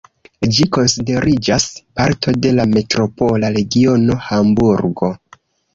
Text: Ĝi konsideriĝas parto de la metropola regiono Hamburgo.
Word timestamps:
Ĝi 0.53 0.65
konsideriĝas 0.77 1.67
parto 1.99 2.33
de 2.47 2.55
la 2.61 2.67
metropola 2.75 3.55
regiono 3.61 4.21
Hamburgo. 4.31 5.17